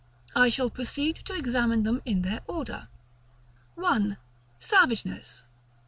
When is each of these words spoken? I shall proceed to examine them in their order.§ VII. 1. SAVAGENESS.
I 0.35 0.49
shall 0.49 0.71
proceed 0.71 1.17
to 1.17 1.35
examine 1.35 1.83
them 1.83 2.01
in 2.05 2.23
their 2.23 2.41
order.§ 2.47 2.87
VII. 3.77 3.81
1. 4.15 4.17
SAVAGENESS. 4.57 5.43